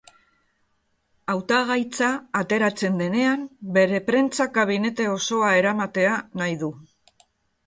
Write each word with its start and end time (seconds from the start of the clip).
Hautagaitza 1.33 2.07
ateratzen 2.41 2.97
denean 3.01 3.43
bere 3.77 4.01
prentsa 4.09 4.49
kabinete 4.57 5.07
osoa 5.13 5.53
eramatea 5.61 6.17
nahi 6.43 6.59
du. 6.65 6.73